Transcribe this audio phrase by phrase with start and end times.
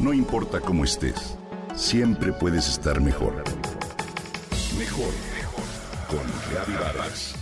[0.00, 1.36] No importa cómo estés,
[1.76, 3.44] siempre puedes estar mejor.
[4.78, 5.64] Mejor, mejor.
[6.08, 7.34] Con Reavivadas.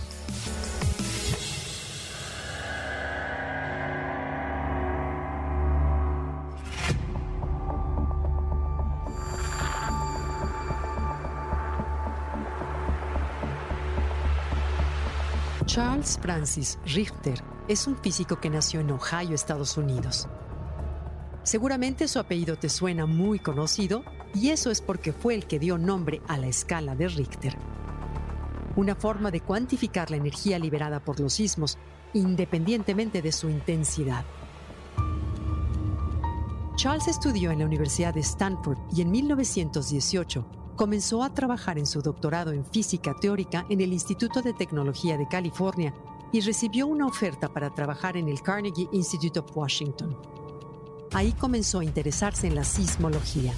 [15.65, 20.27] Charles Francis Richter es un físico que nació en Ohio, Estados Unidos.
[21.49, 24.03] Seguramente su apellido te suena muy conocido
[24.35, 27.57] y eso es porque fue el que dio nombre a la escala de Richter,
[28.75, 31.79] una forma de cuantificar la energía liberada por los sismos
[32.13, 34.23] independientemente de su intensidad.
[36.75, 40.45] Charles estudió en la Universidad de Stanford y en 1918
[40.75, 45.27] comenzó a trabajar en su doctorado en física teórica en el Instituto de Tecnología de
[45.27, 45.95] California
[46.31, 50.15] y recibió una oferta para trabajar en el Carnegie Institute of Washington.
[51.13, 53.53] Ahí comenzó a interesarse en la sismología.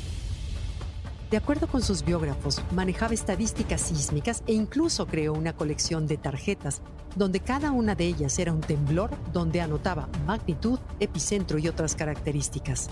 [1.29, 6.81] De acuerdo con sus biógrafos, manejaba estadísticas sísmicas e incluso creó una colección de tarjetas
[7.15, 12.89] donde cada una de ellas era un temblor donde anotaba magnitud, epicentro y otras características.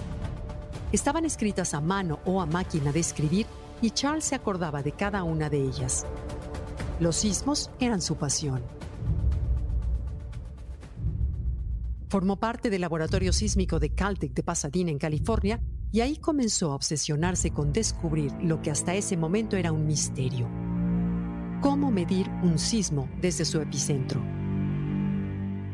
[0.92, 3.46] Estaban escritas a mano o a máquina de escribir
[3.82, 6.06] y Charles se acordaba de cada una de ellas.
[7.00, 8.62] Los sismos eran su pasión.
[12.10, 16.76] Formó parte del laboratorio sísmico de Caltech de Pasadena, en California, y ahí comenzó a
[16.76, 20.48] obsesionarse con descubrir lo que hasta ese momento era un misterio.
[21.62, 24.24] ¿Cómo medir un sismo desde su epicentro?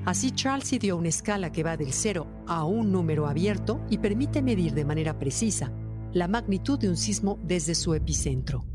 [0.03, 4.41] Así Charles ideó una escala que va del cero a un número abierto y permite
[4.41, 5.71] medir de manera precisa
[6.11, 8.65] la magnitud de un sismo desde su epicentro.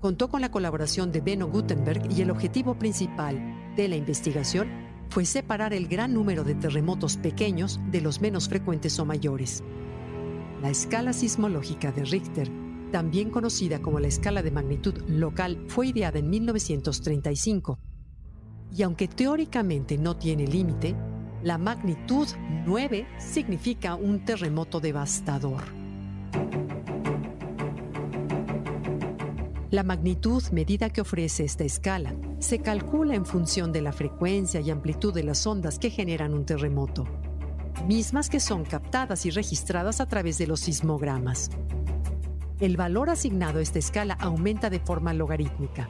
[0.00, 5.26] Contó con la colaboración de Benno Gutenberg y el objetivo principal de la investigación fue
[5.26, 9.62] separar el gran número de terremotos pequeños de los menos frecuentes o mayores.
[10.62, 12.50] La escala sismológica de Richter,
[12.90, 17.78] también conocida como la escala de magnitud local, fue ideada en 1935.
[18.74, 20.96] Y aunque teóricamente no tiene límite,
[21.42, 22.26] la magnitud
[22.64, 25.81] 9 significa un terremoto devastador.
[29.72, 34.70] La magnitud medida que ofrece esta escala se calcula en función de la frecuencia y
[34.70, 37.06] amplitud de las ondas que generan un terremoto,
[37.88, 41.48] mismas que son captadas y registradas a través de los sismogramas.
[42.60, 45.88] El valor asignado a esta escala aumenta de forma logarítmica.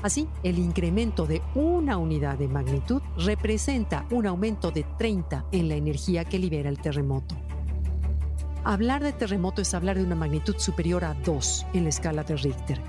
[0.00, 5.74] Así, el incremento de una unidad de magnitud representa un aumento de 30 en la
[5.74, 7.36] energía que libera el terremoto.
[8.64, 12.36] Hablar de terremoto es hablar de una magnitud superior a 2 en la escala de
[12.36, 12.80] Richter,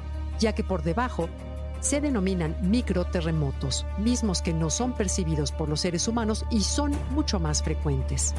[0.42, 1.30] ya que por debajo
[1.80, 7.40] se denominan microterremotos, mismos que no son percibidos por los seres humanos y son mucho
[7.40, 8.34] más frecuentes.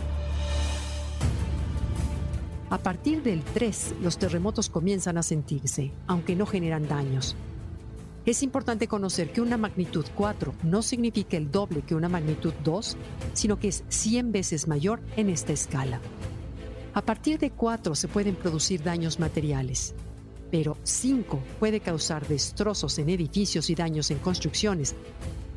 [2.71, 7.37] A partir del 3, los terremotos comienzan a sentirse, aunque no generan daños.
[8.25, 12.97] Es importante conocer que una magnitud 4 no significa el doble que una magnitud 2,
[13.33, 16.01] sino que es 100 veces mayor en esta escala.
[16.95, 19.95] A partir de 4 se pueden producir daños materiales,
[20.53, 24.95] pero 5 puede causar destrozos en edificios y daños en construcciones,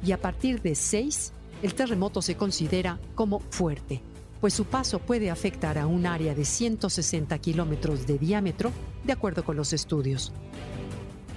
[0.05, 4.01] y a partir de 6 el terremoto se considera como fuerte,
[4.39, 8.71] pues su paso puede afectar a un área de 160 kilómetros de diámetro,
[9.03, 10.31] de acuerdo con los estudios.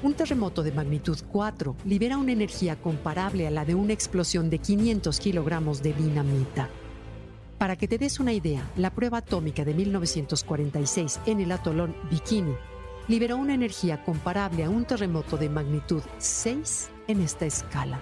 [0.05, 4.61] Un terremoto de magnitud 4 libera una energía comparable a la de una explosión de
[4.61, 6.69] 500 kilogramos de dinamita.
[7.59, 12.55] Para que te des una idea, la prueba atómica de 1946 en el atolón Bikini
[13.09, 17.99] liberó una energía comparable a un terremoto de magnitud 6 en esta escala.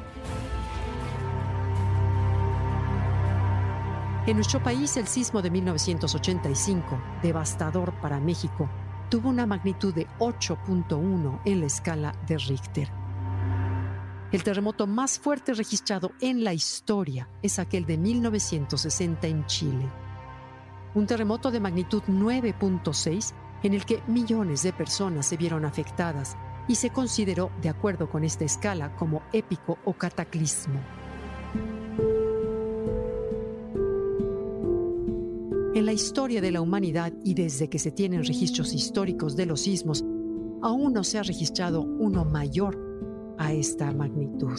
[4.26, 8.68] En nuestro país, el sismo de 1985, devastador para México,
[9.08, 12.90] tuvo una magnitud de 8.1 en la escala de Richter.
[14.32, 19.88] El terremoto más fuerte registrado en la historia es aquel de 1960 en Chile.
[20.94, 23.32] Un terremoto de magnitud 9.6
[23.62, 26.36] en el que millones de personas se vieron afectadas
[26.68, 30.80] y se consideró, de acuerdo con esta escala, como épico o cataclismo.
[35.74, 39.60] En la historia de la humanidad y desde que se tienen registros históricos de los
[39.60, 40.04] sismos,
[40.62, 42.78] aún no se ha registrado uno mayor
[43.38, 44.58] a esta magnitud.